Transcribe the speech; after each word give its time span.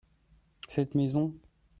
Cette 0.67 0.95
maison. 0.95 1.35